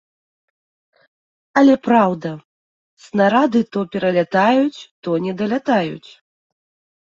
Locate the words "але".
1.59-1.73